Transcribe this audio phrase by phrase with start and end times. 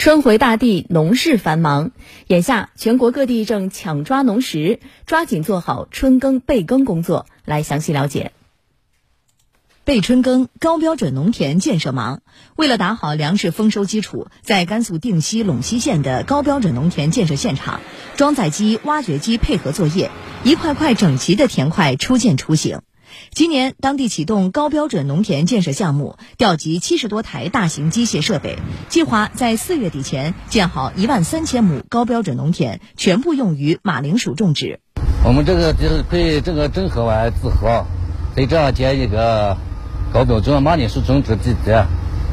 [0.00, 1.90] 春回大地，农事繁忙。
[2.26, 7.26] 眼下，全国各地正抢抓农时，抓紧做好春耕备耕工作。
[7.44, 8.32] 来详细了解。
[9.84, 12.22] 备春耕，高标准农田建设忙。
[12.56, 17.82] 为了打好粮食丰收基础，在甘肃定西陇西县的高标准农田建设现场，
[18.16, 20.10] 装载机、挖掘机配合作业，
[20.44, 22.80] 一块块整齐的田块初见雏形。
[23.32, 34.80] 今年，当地启动高标准农田建设项目，调集七十多台大型机械设备，计划在四月底前建好一万三千亩高标准农田，全部用于马铃薯种植。
[35.24, 37.86] 我们这个就是可以这个整合完之后，
[38.34, 39.56] 可以这样建一个
[40.12, 41.86] 高标准马铃薯种植基地，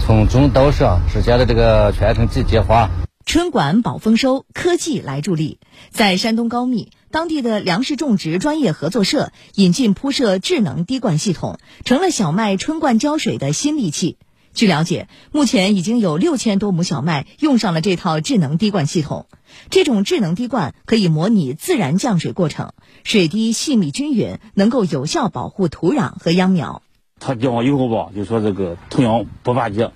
[0.00, 2.88] 从种到收实现了这个全程机械化。
[3.26, 5.58] 春管保丰收，科技来助力。
[5.90, 14.16] 在山东高密，当地的粮食种植专业合作社引进铺设智能滴灌系统，成了小麦春灌浇水的新利器。
[14.54, 19.26] 据了解，目前已经有六千多亩小麦用上了这套智能滴灌系统。
[19.70, 26.82] 这种智能滴灌可以模拟自然降水过程，水滴细密均匀，能够有效保护土壤和秧苗。
[27.18, 29.90] 他浇完以后吧，就说这个土壤不发结，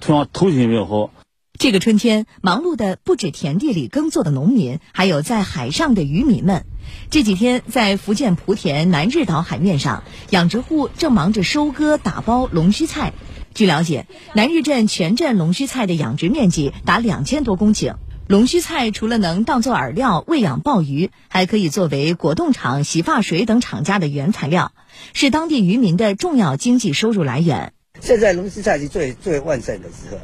[0.00, 1.10] 土壤透性比较好。
[1.58, 6.64] 这个春天，忙碌的不止田地里耕作的农民，还有在海上的渔民们。
[7.10, 13.12] 这几天，在福建莆田南日岛海面上，养殖户正忙着收割、打包龙须菜。
[13.54, 17.96] 据了解，南日镇全镇龙须菜的养殖面积达两千多公顷。
[18.28, 24.70] 龙须菜除了能当做饵料喂养鲍鱼，还可以作为果冻厂、洗发水等厂家的原材料，
[25.12, 27.72] 是当地渔民的重要经济收入来源。
[28.00, 30.18] 现在龙须菜是最最旺盛的时候。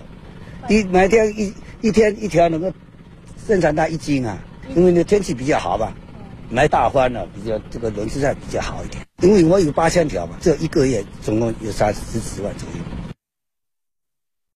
[0.69, 2.73] 一每天一一天一条能够
[3.47, 4.39] 生产到一斤啊，
[4.75, 5.93] 因为那天气比较好吧，
[6.49, 9.03] 买大欢了比较这个轮子上比较好一点。
[9.21, 13.04] 因为我有八千条嘛，这一个月总共有三十十万左右。